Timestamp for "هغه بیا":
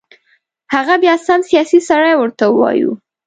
0.73-1.15